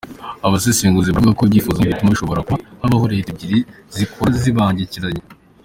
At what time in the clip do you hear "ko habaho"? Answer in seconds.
2.49-3.05